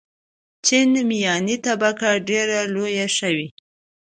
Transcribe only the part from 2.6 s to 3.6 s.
لویه شوې.